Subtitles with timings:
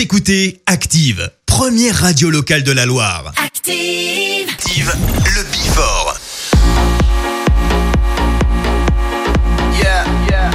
[0.00, 3.34] Vous écoutez Active, première radio locale de la Loire.
[3.36, 4.48] Active.
[4.48, 4.90] Active,
[5.36, 6.16] le Bifort.
[9.78, 10.50] Yeah, yeah,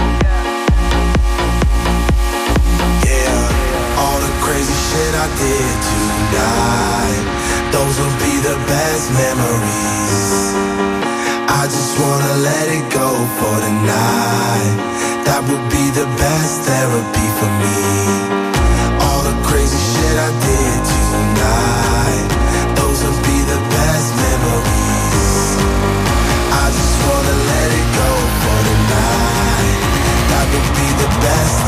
[3.06, 4.00] yeah.
[4.00, 7.24] All the crazy shit I did tonight.
[7.72, 10.56] Those will be the best memories.
[11.50, 14.78] I just wanna let it go for the night.
[15.26, 18.35] That would be the best therapy for me.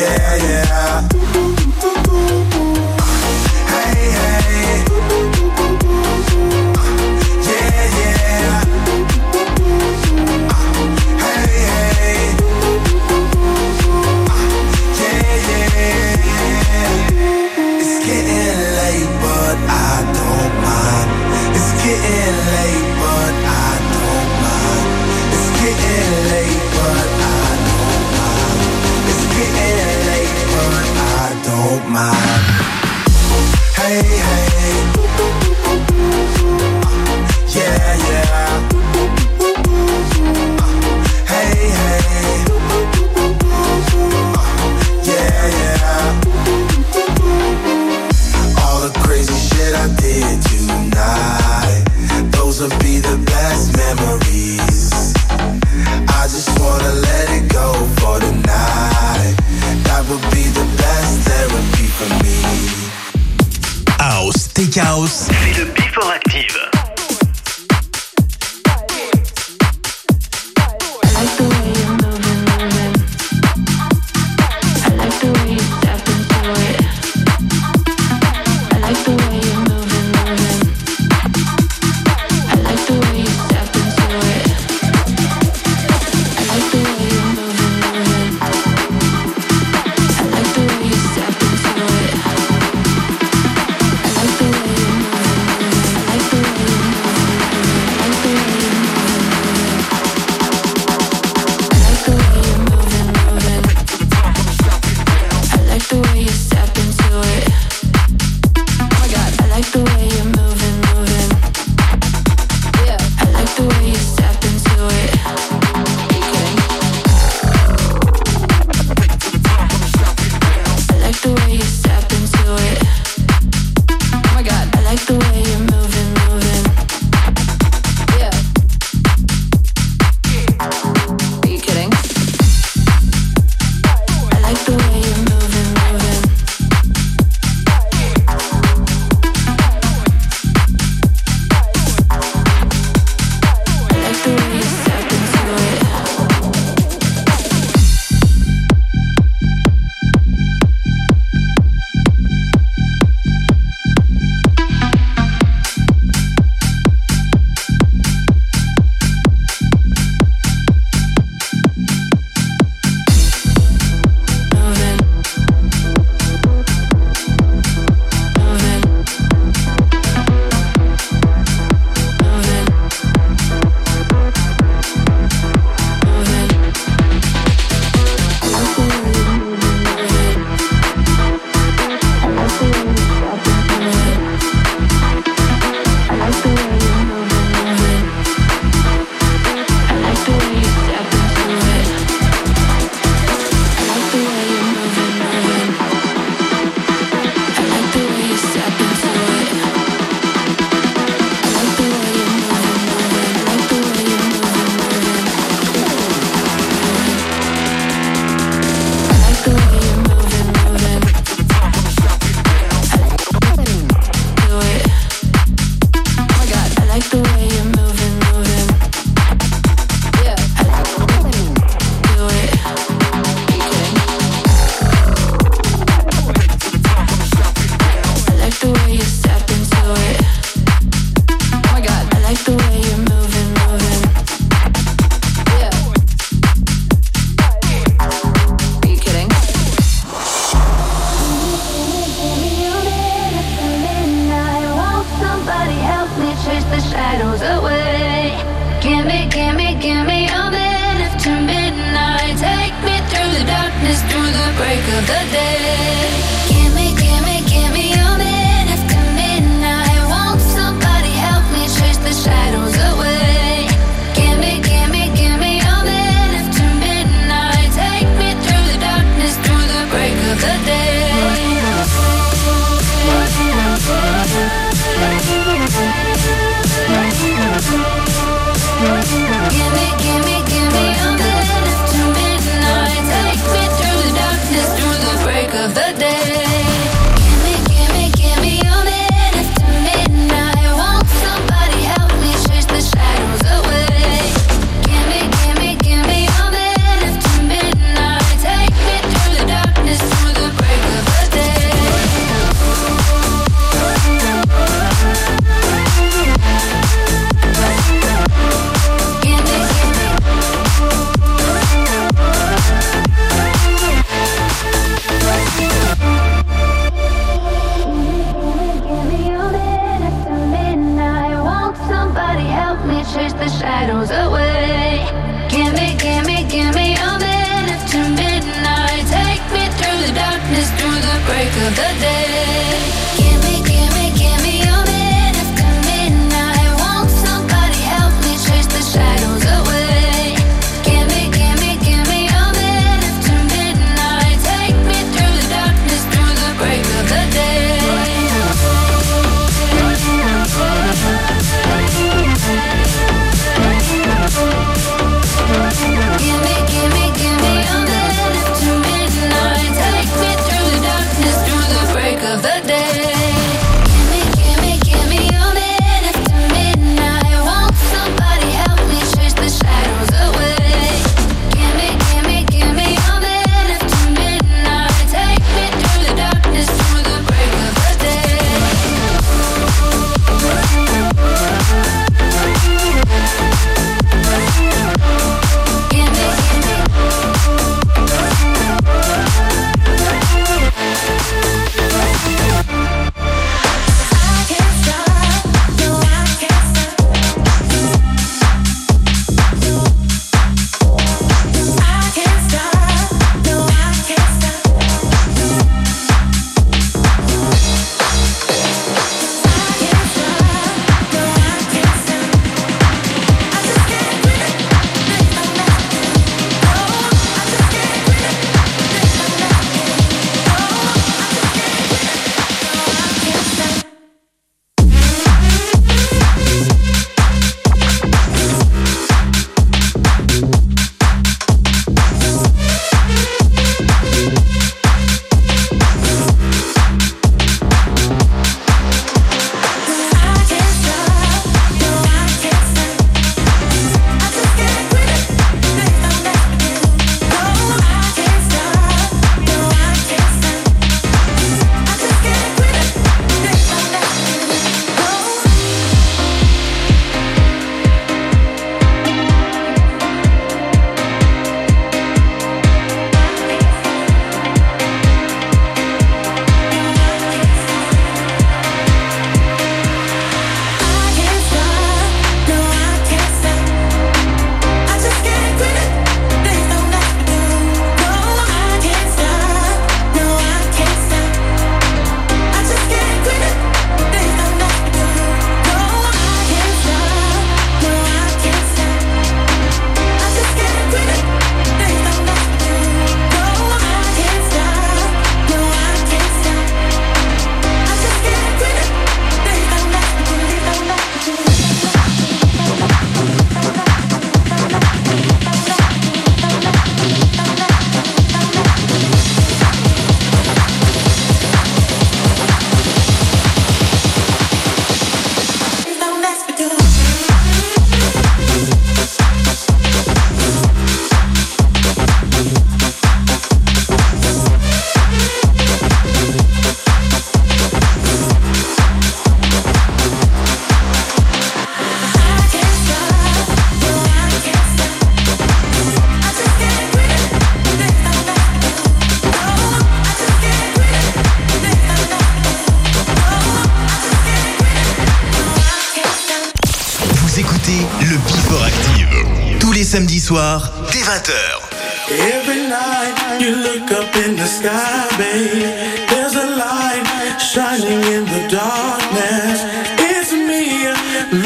[0.00, 1.29] Yeah, yeah.
[31.92, 32.14] Don't.
[33.74, 34.39] Hey, hey.
[64.80, 65.06] Chaos.
[65.06, 66.69] C'est le Before Active.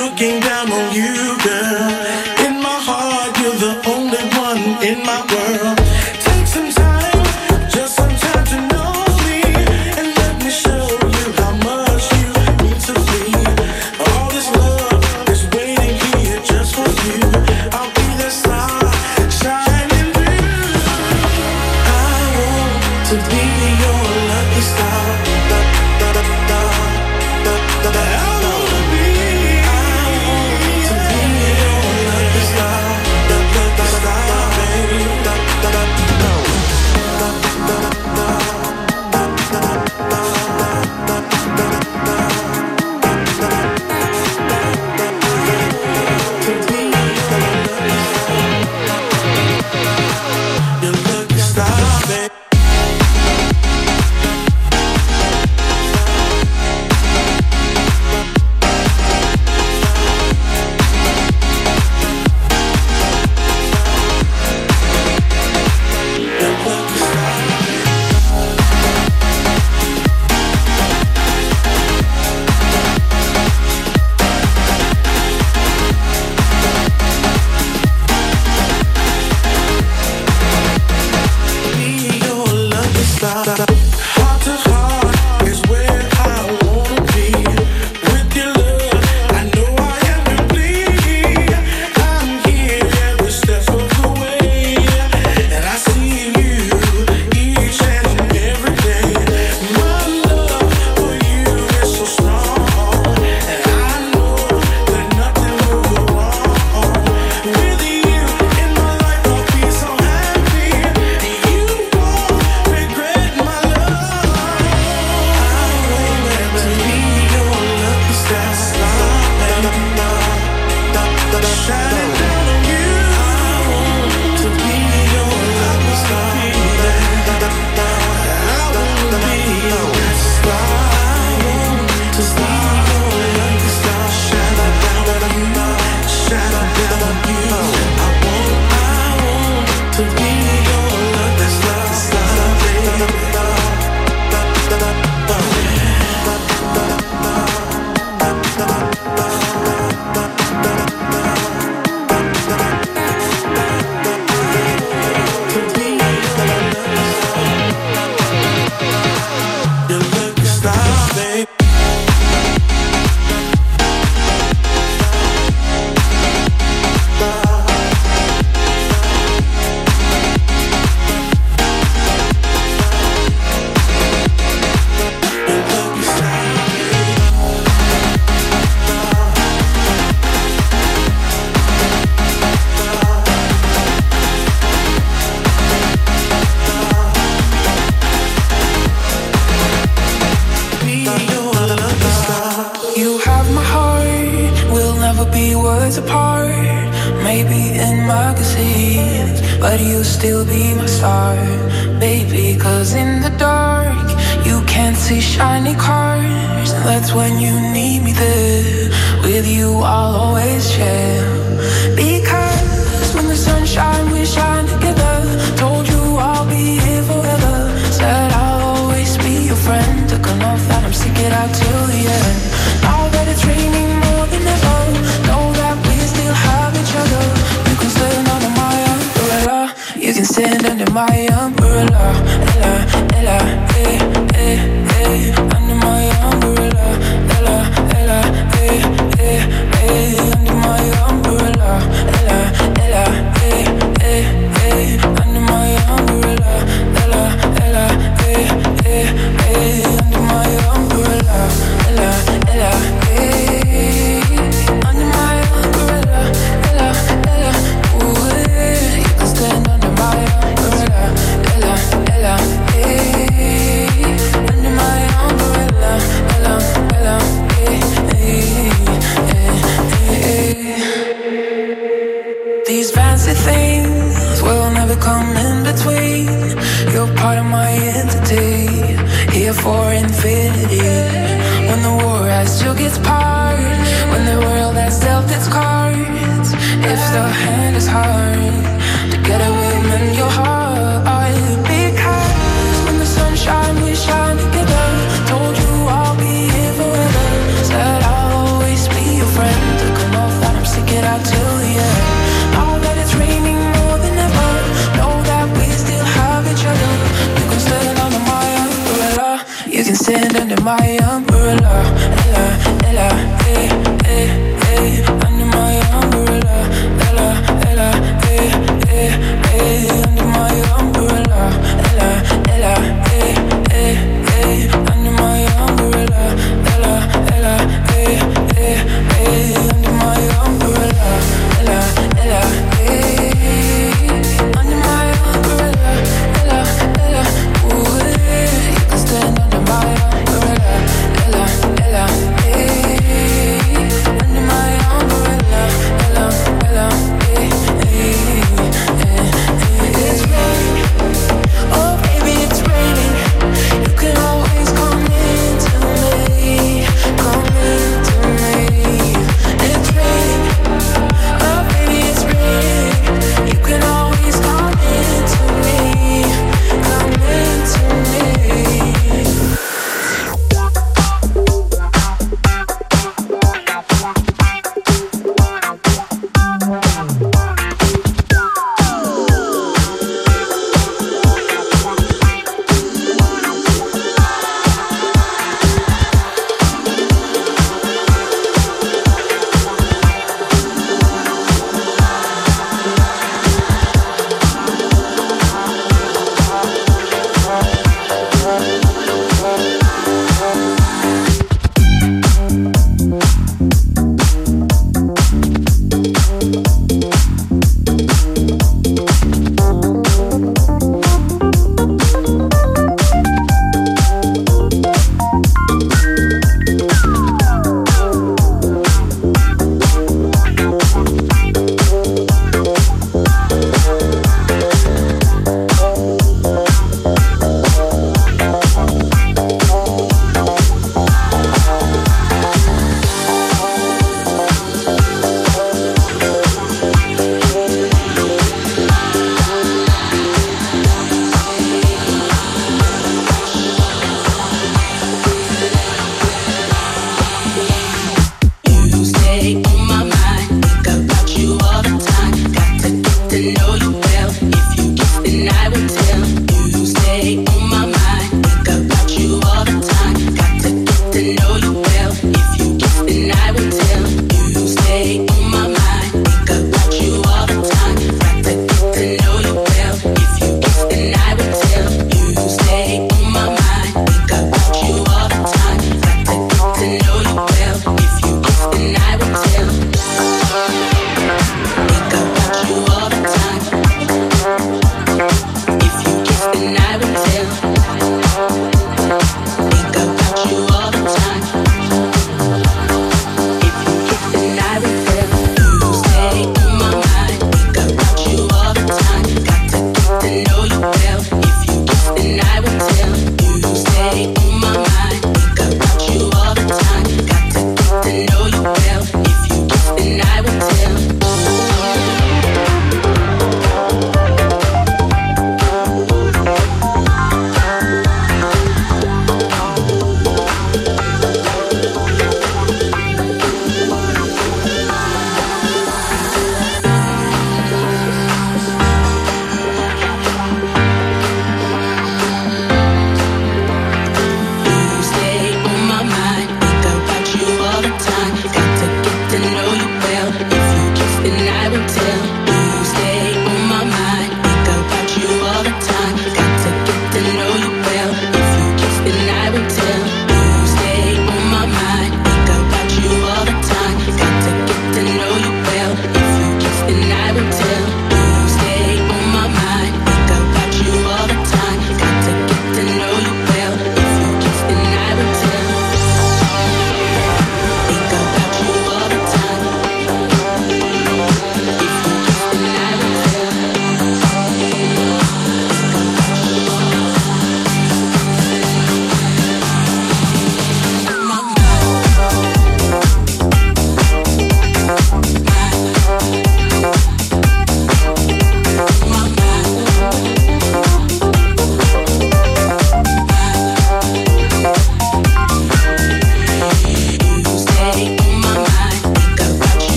[0.00, 0.39] Looking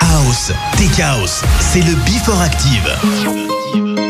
[0.00, 4.09] House, Tech House, c'est le Before Active.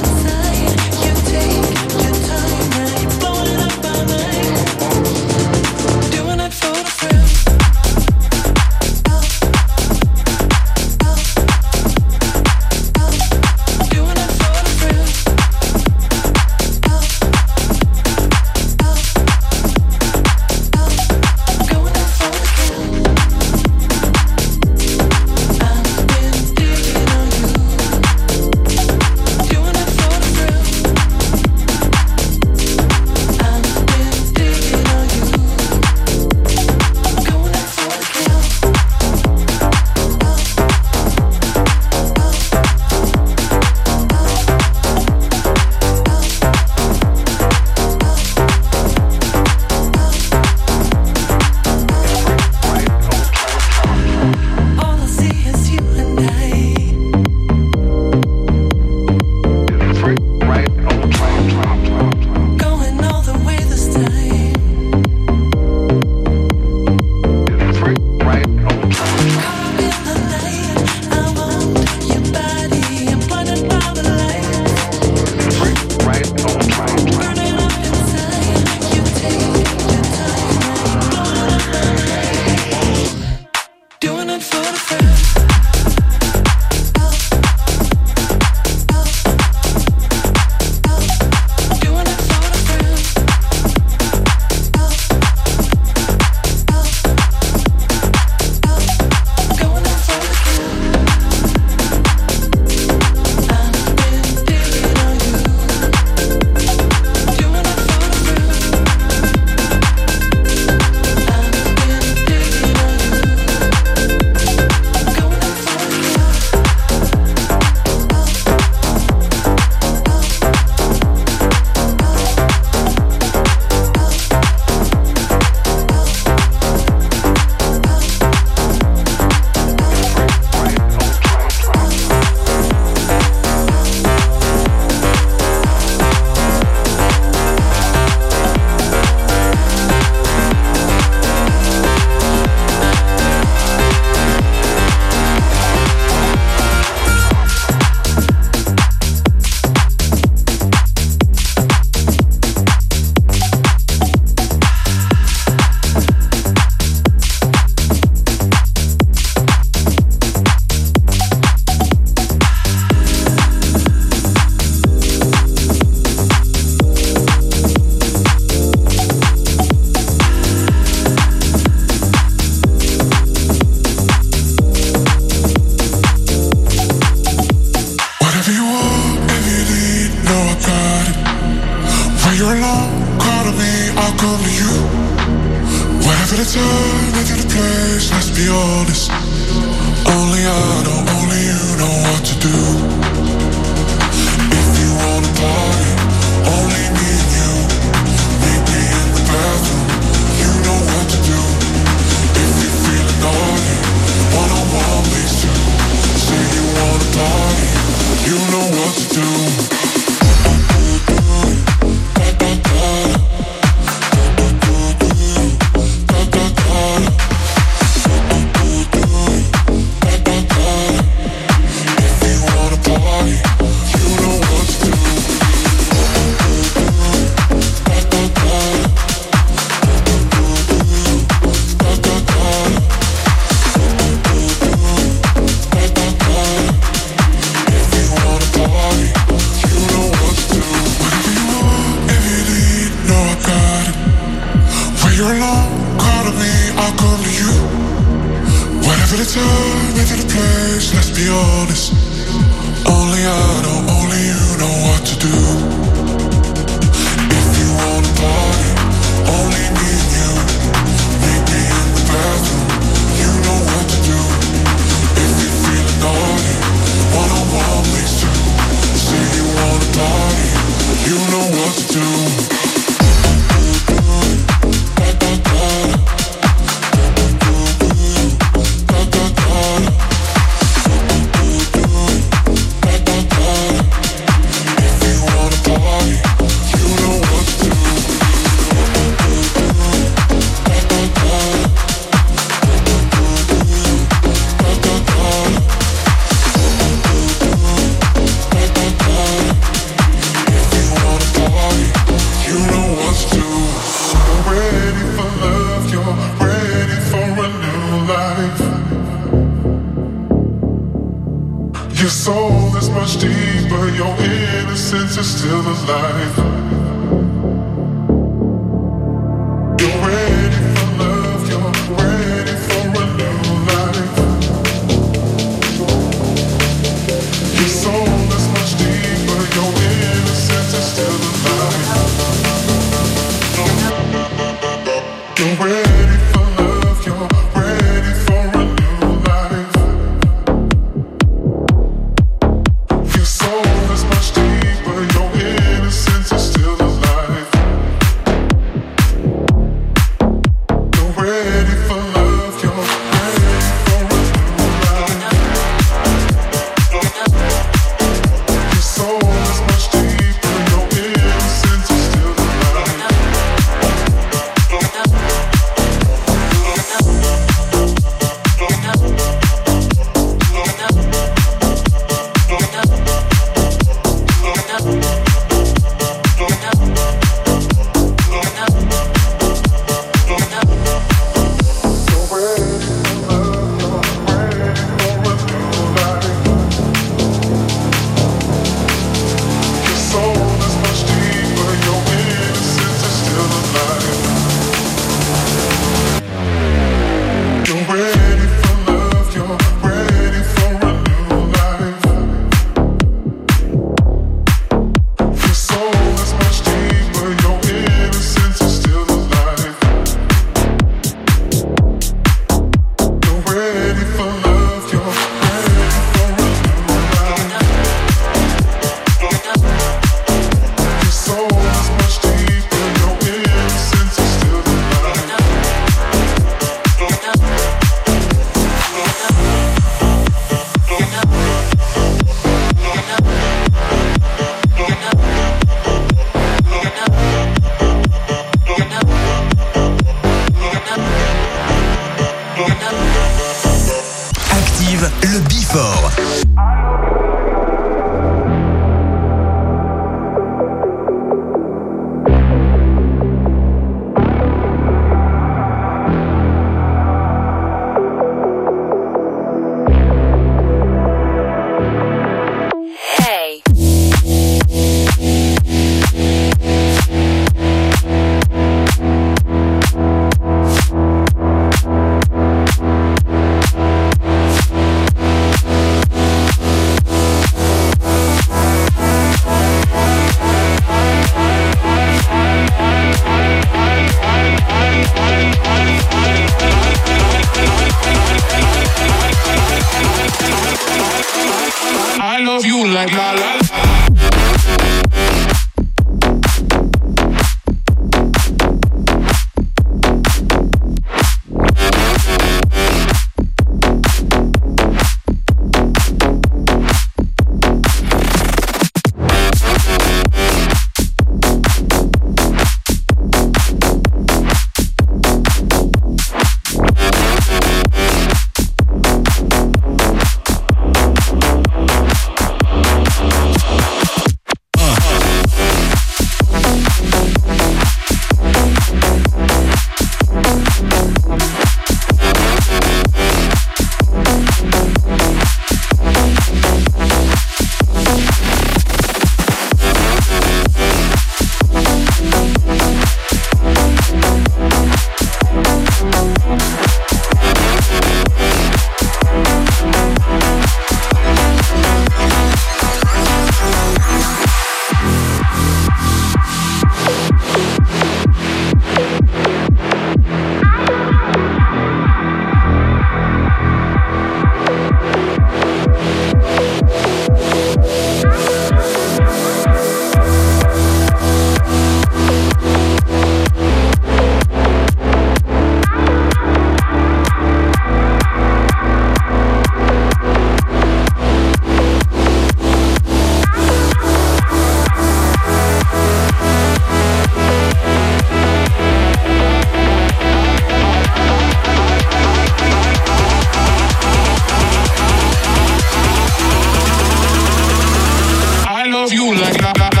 [599.39, 600.00] Like la la.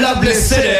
[0.00, 0.79] lovely city.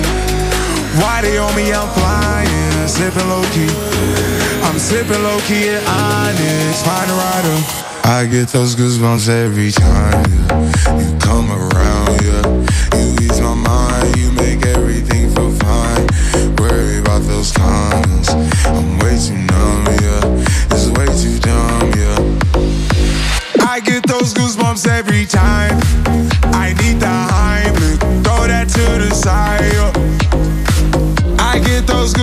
[0.99, 1.71] Why they on me?
[1.71, 3.71] I'm flying, sipping low key.
[4.63, 7.91] I'm sipping low key at Onyx, find a rider.
[8.03, 10.99] I get those goosebumps every time yeah.
[10.99, 12.43] you come around, yeah.
[12.99, 16.07] You ease my mind, you make everything feel fine.
[16.57, 18.29] Worry about those comments,
[18.65, 20.75] I'm way too numb, yeah.
[20.75, 23.65] It's way too dumb, yeah.
[23.65, 25.79] I get those goosebumps every time.
[26.51, 29.60] I need the Heimlich, throw that to the side.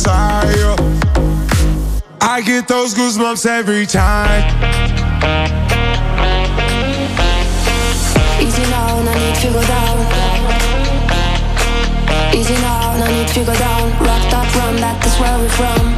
[0.00, 0.76] Messiah.
[2.22, 4.44] I get those goosebumps every time.
[8.40, 9.98] Easy now, no need to go down.
[12.34, 13.90] Easy now, no need to go down.
[14.00, 15.89] Rock that drum, that is where we're from.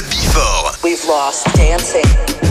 [0.00, 2.47] le We've lost dancing.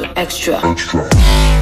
[0.00, 0.58] Extra.
[0.64, 1.61] Extra.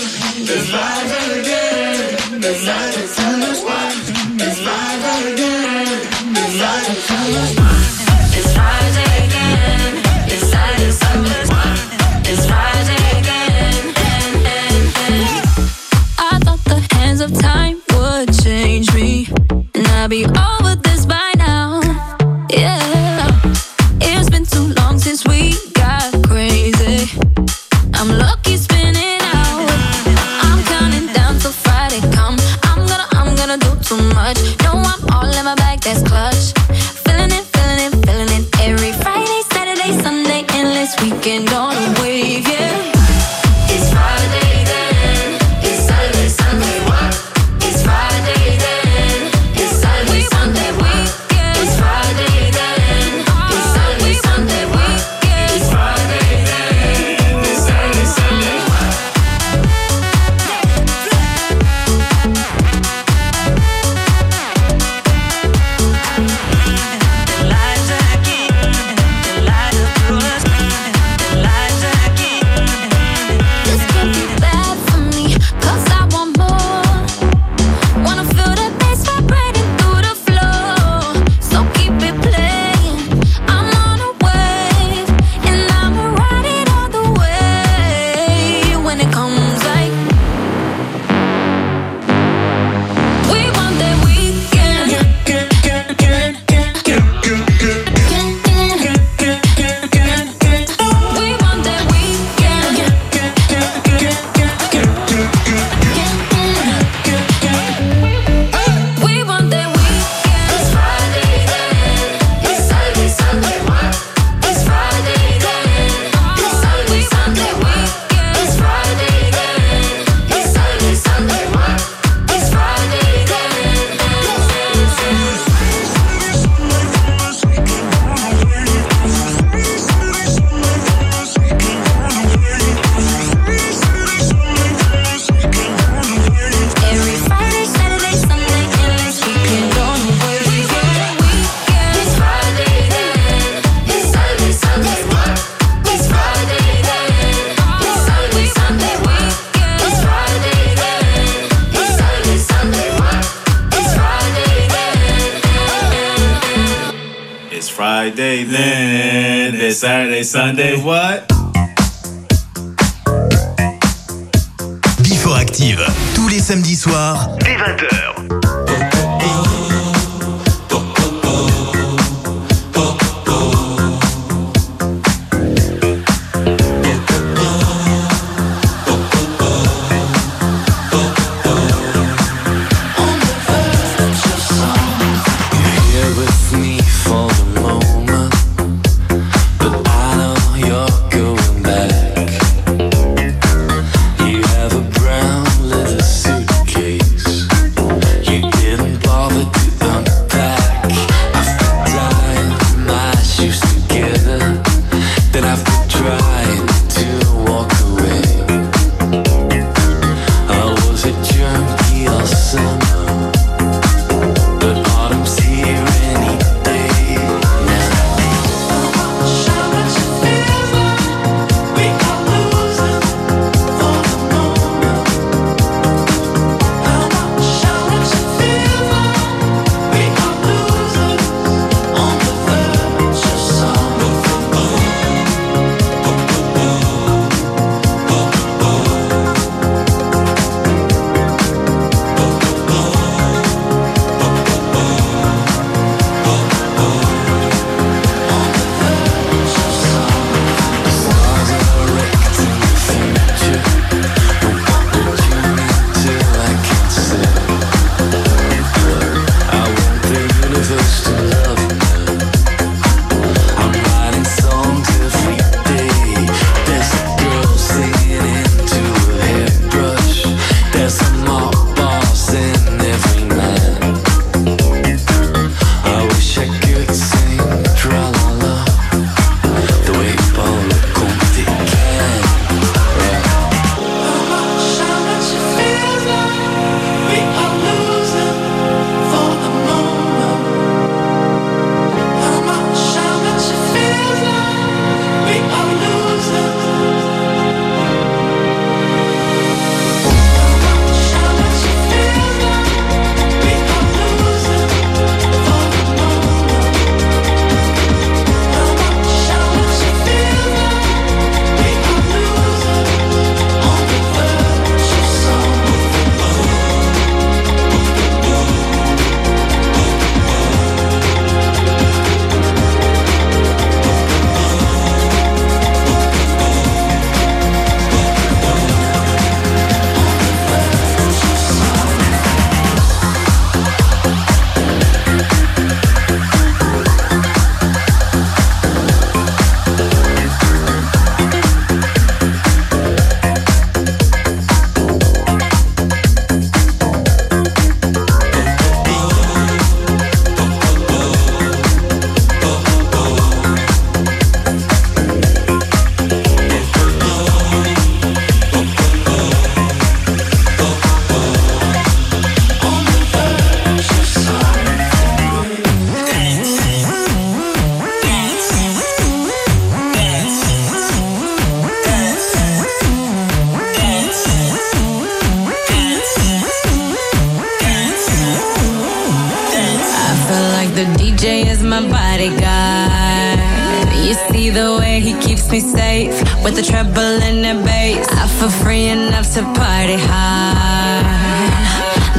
[386.61, 388.07] the treble and the bass.
[388.11, 391.05] I feel free enough to party hard.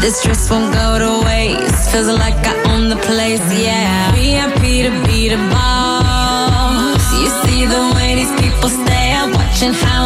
[0.03, 1.91] This dress won't go to waste.
[1.91, 4.11] Feels like I own the place, yeah.
[4.13, 7.05] VIP to be the boss.
[7.21, 10.02] You see the way these people stare, watching how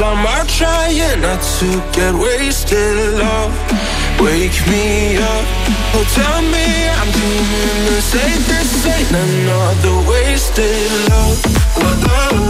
[0.00, 3.52] Some are trying not to get wasted Love,
[4.18, 5.44] wake me up.
[5.92, 11.42] Oh, tell me I'm dreaming this ain't This ain't another wasted love.
[11.76, 12.49] Oh, oh.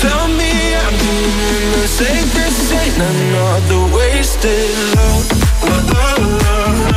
[0.00, 2.92] Tell me I'm doing the safest thing.
[3.02, 5.26] Another wasted love,
[5.64, 6.87] love, love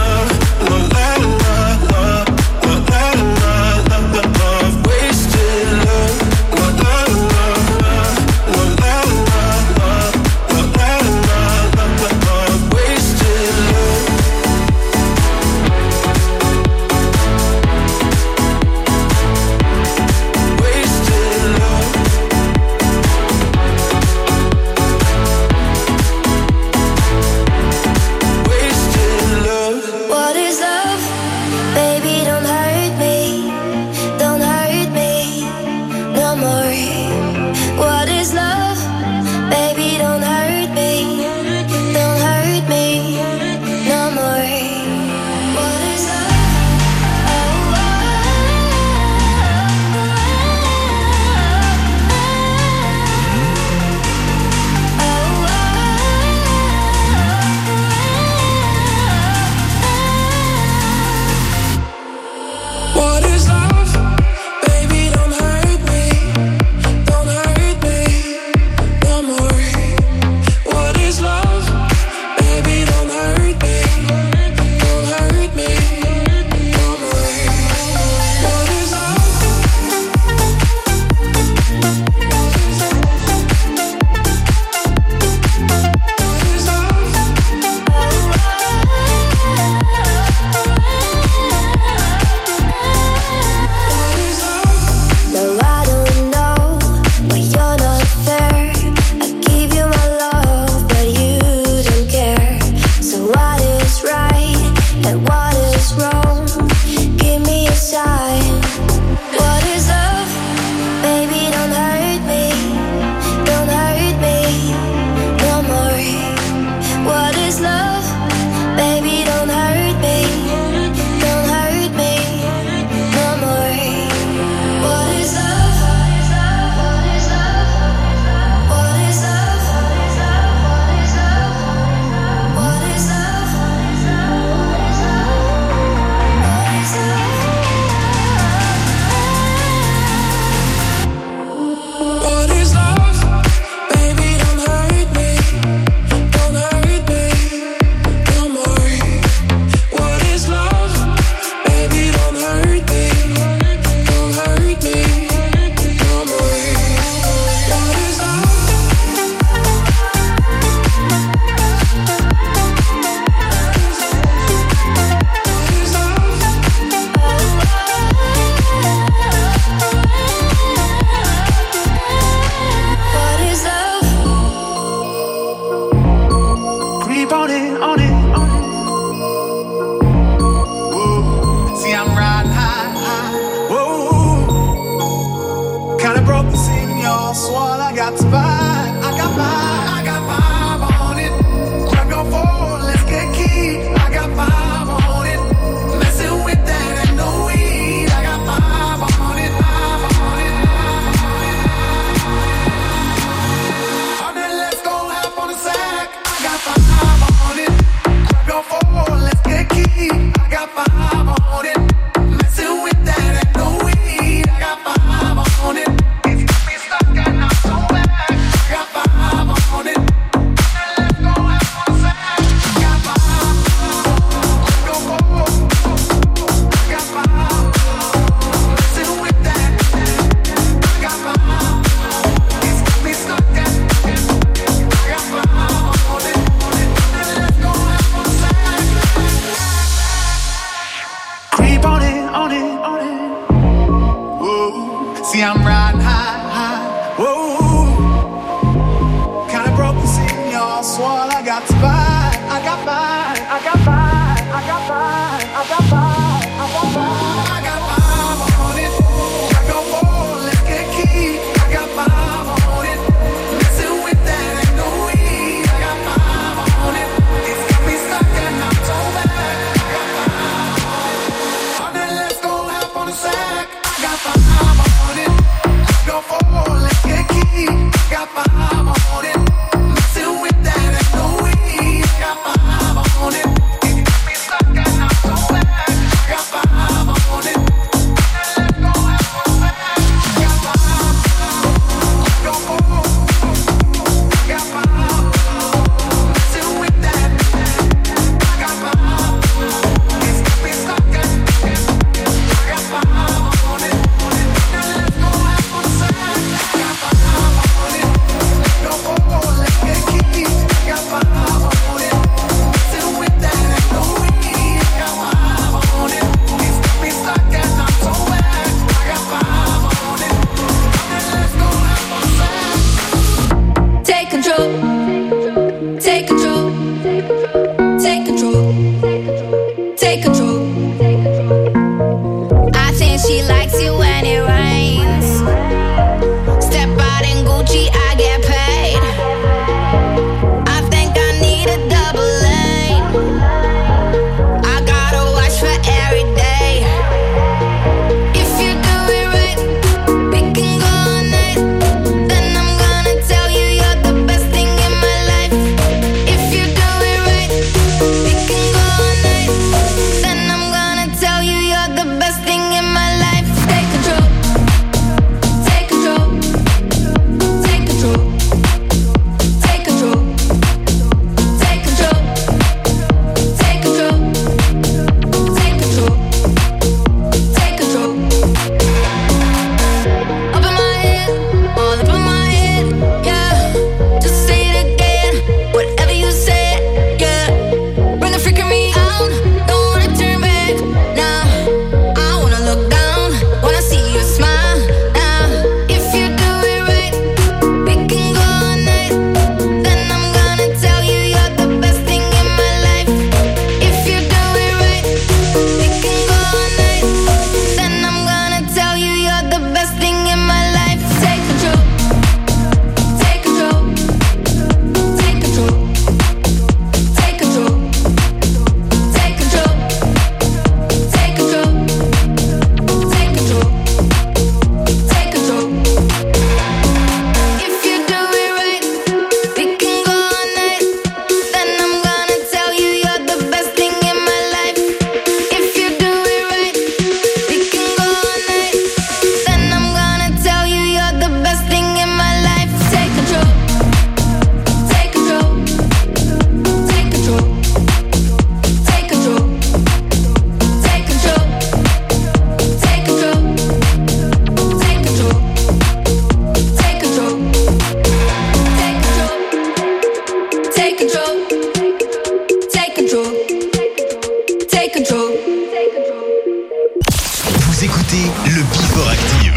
[467.55, 469.53] Vous écoutez le Bifor Active.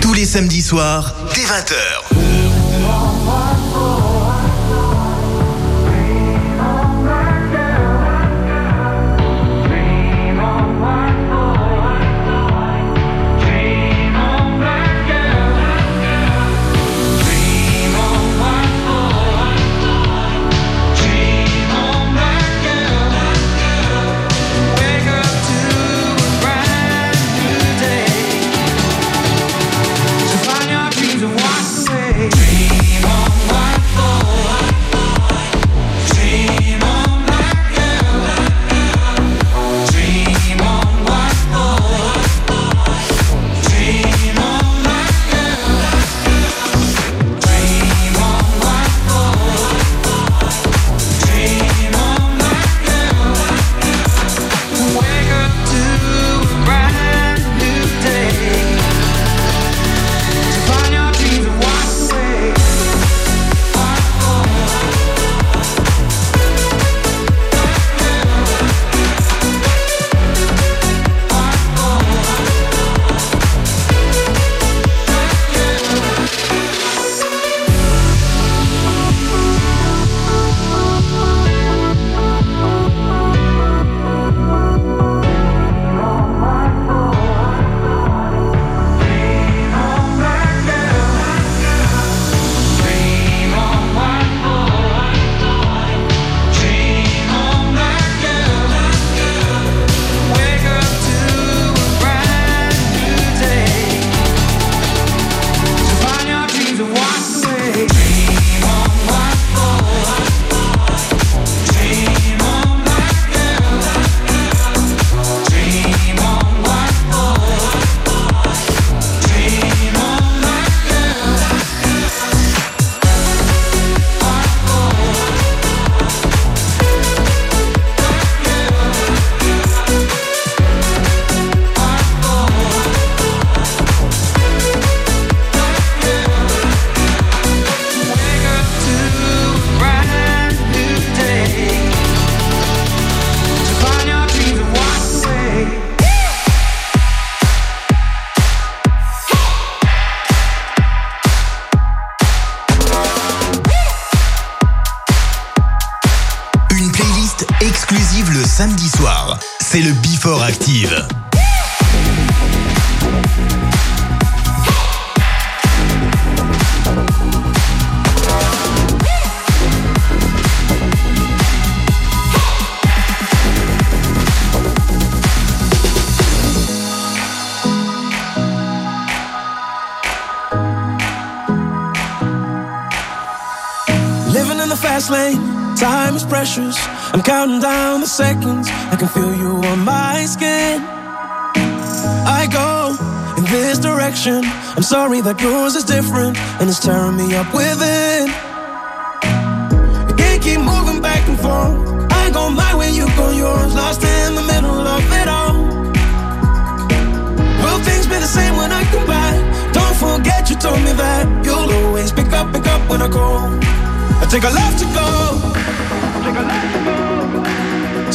[0.00, 2.08] Tous les samedis soirs dès 20h.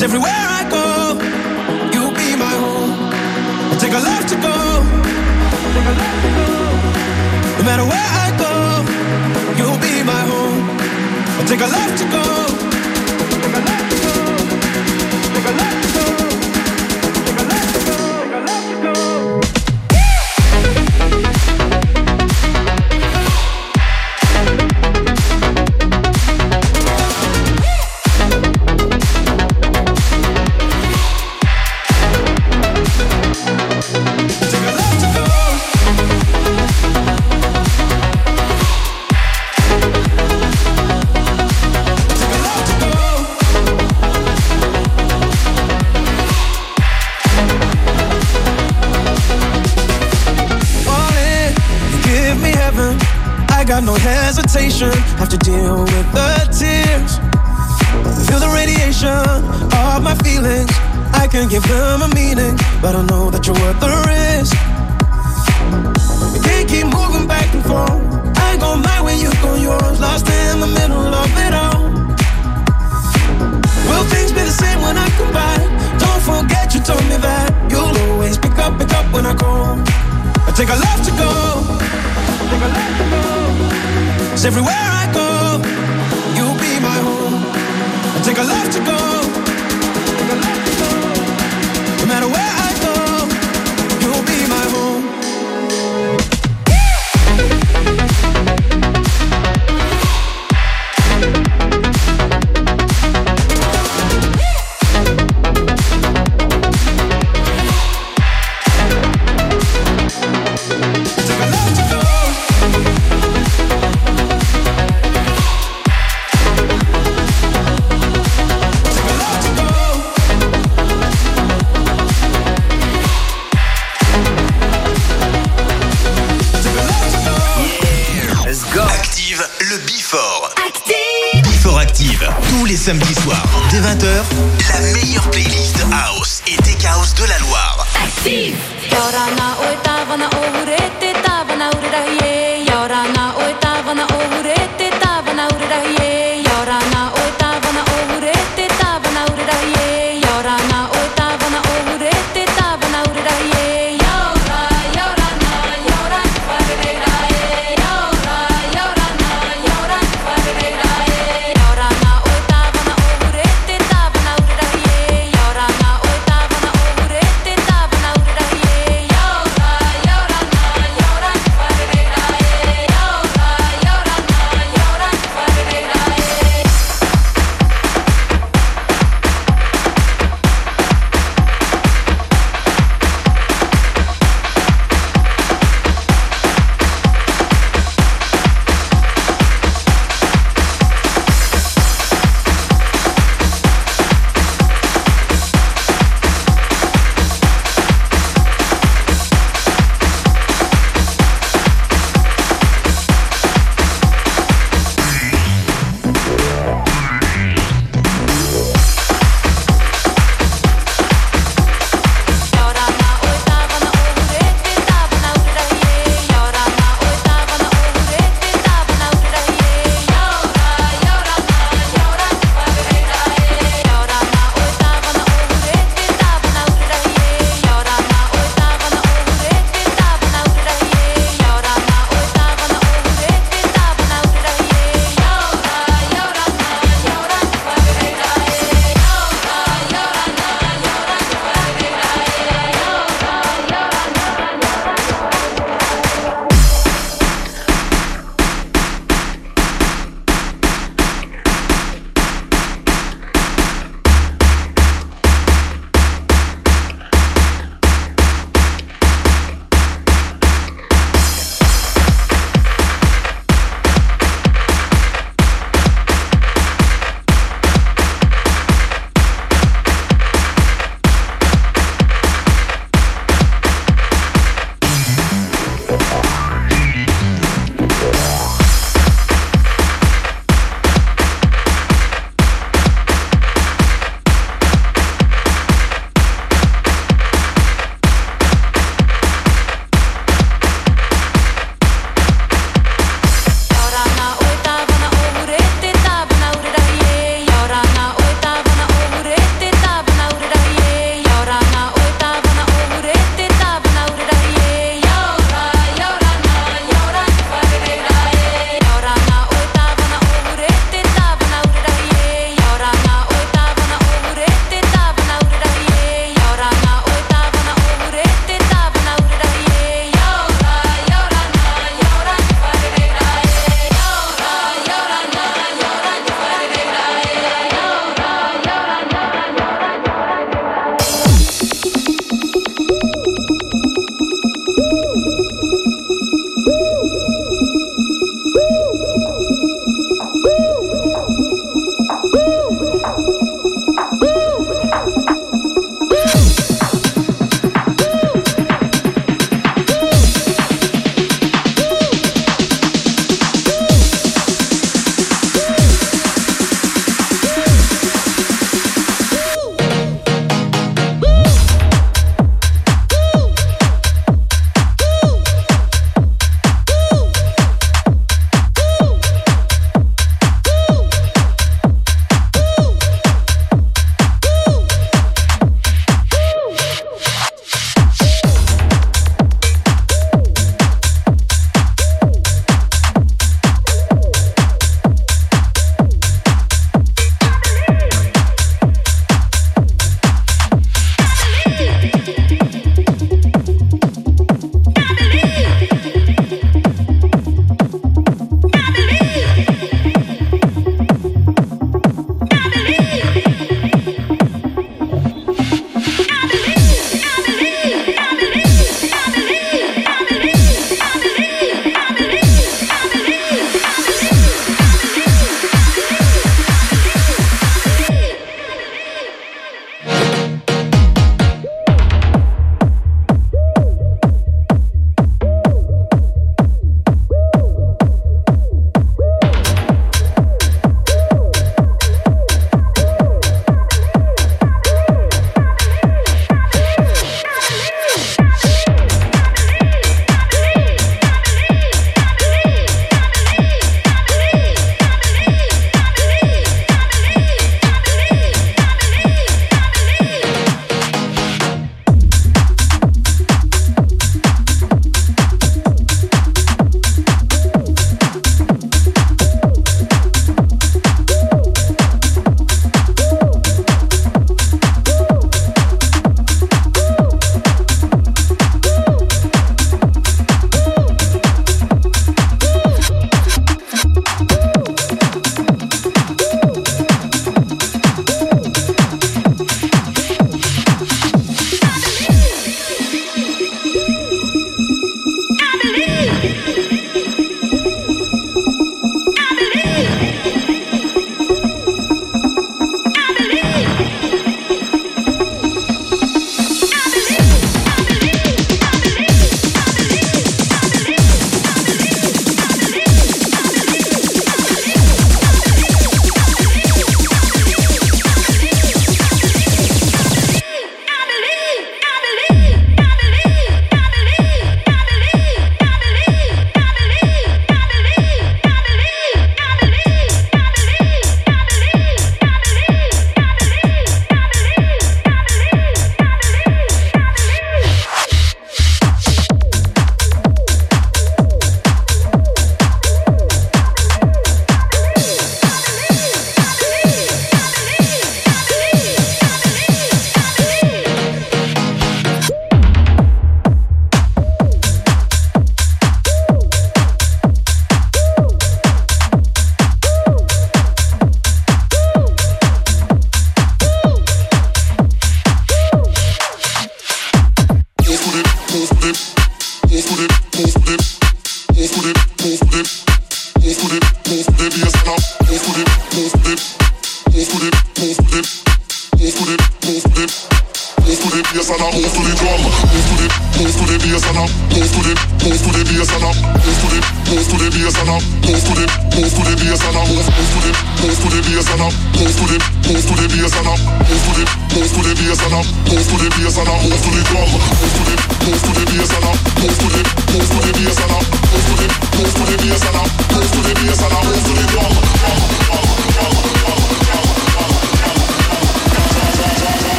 [0.00, 1.12] Cause everywhere I go,
[1.92, 3.12] you'll be my home.
[3.70, 4.56] I take a life to go.
[7.58, 8.52] No matter where I go,
[9.58, 10.70] you'll be my home.
[11.38, 12.29] I take a life to go.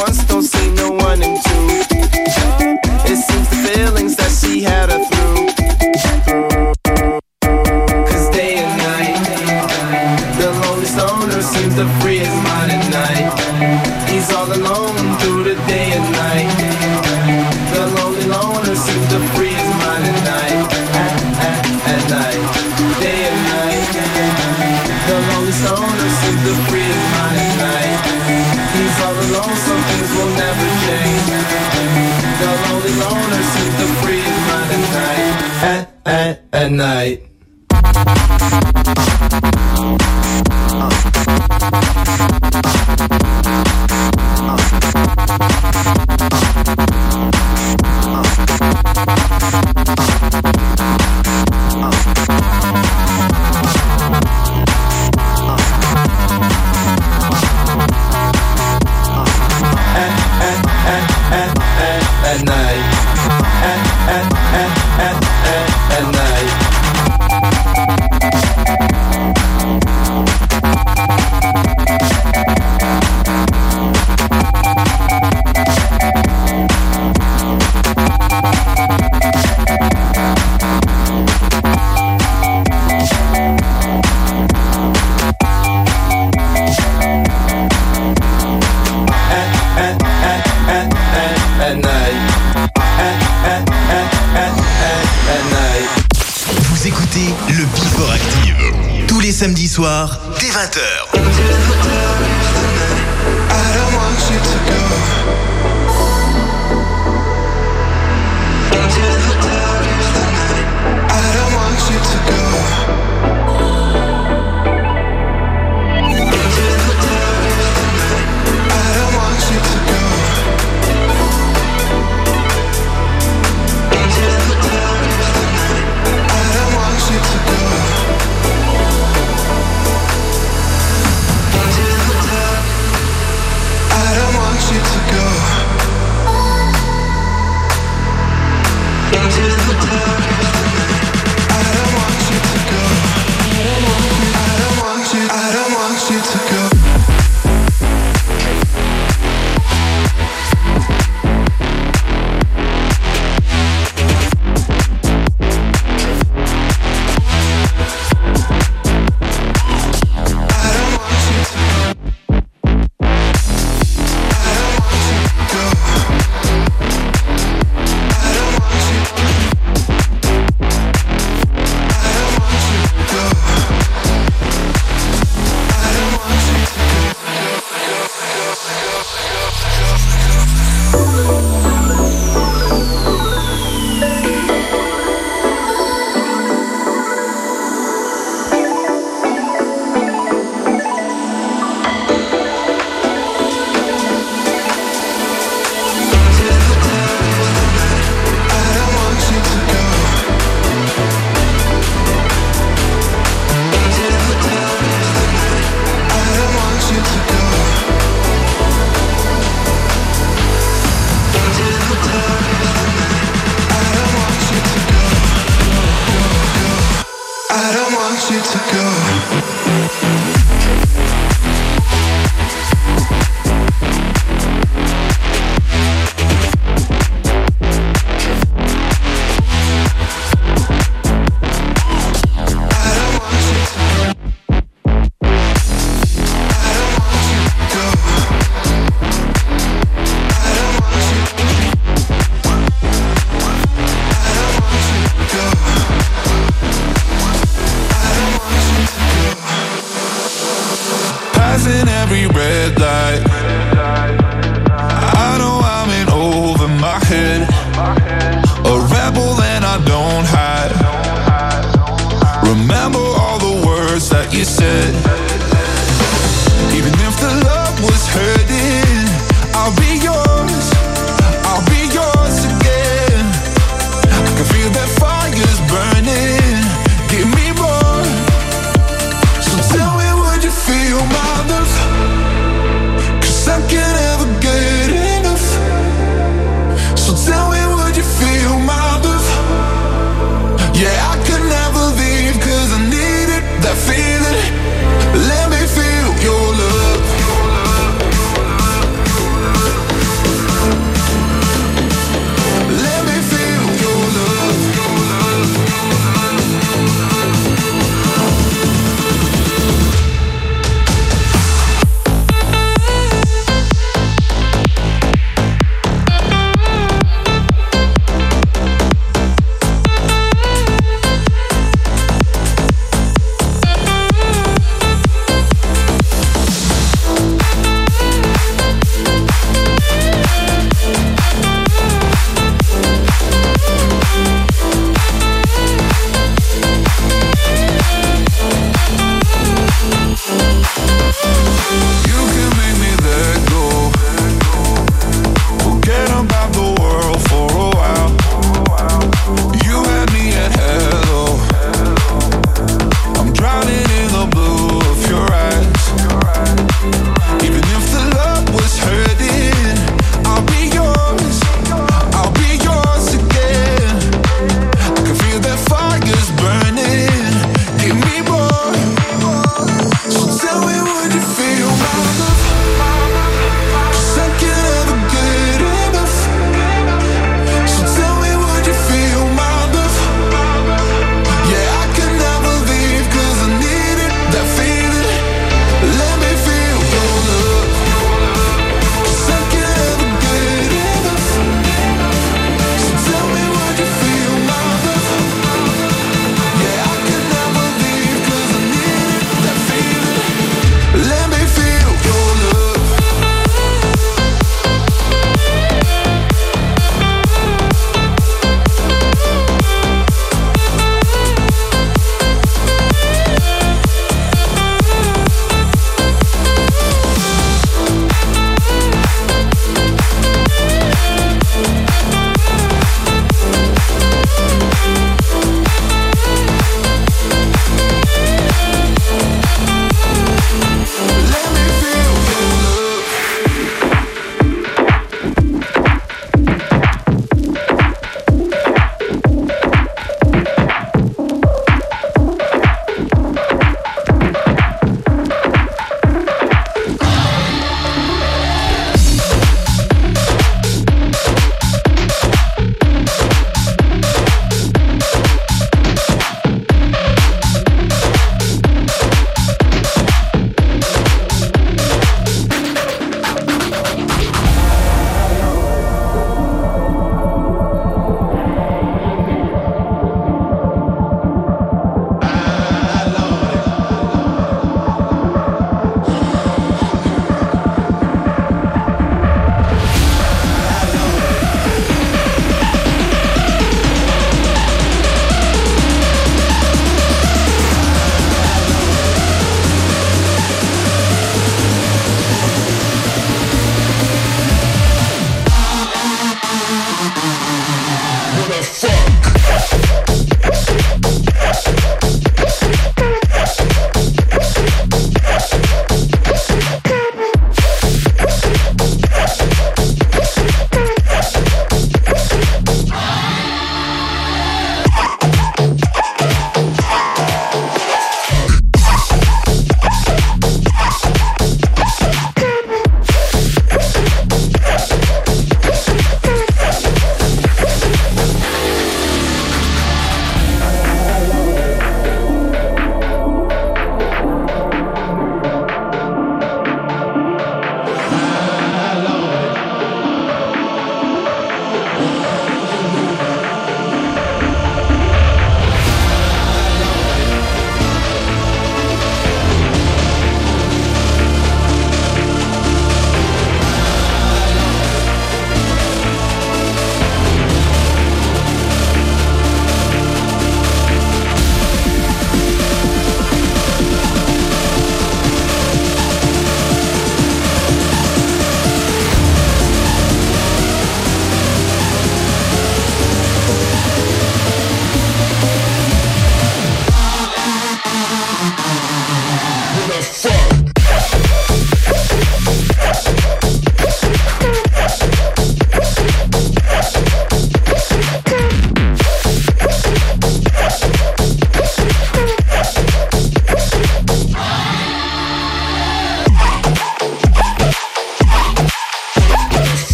[0.00, 1.69] Wants don't see no one in two.